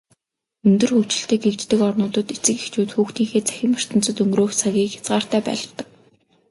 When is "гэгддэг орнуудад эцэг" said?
1.43-2.57